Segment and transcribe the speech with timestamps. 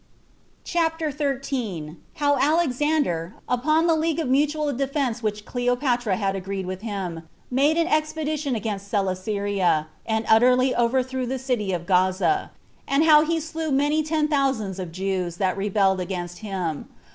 [0.63, 1.95] CHAPTER 13.
[2.15, 7.77] How Alexander, upon the League of Mutual Defense Which Cleopatra Had Agreed with Him, Made
[7.77, 12.49] an Expedition Against Coelesyria, and Utterly Overthrew the City of Gaza;
[12.87, 16.87] and How He Slew Many Ten Thousands of Jews That Rebelled Against Him.